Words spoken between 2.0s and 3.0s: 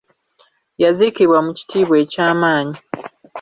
eky'amannyi.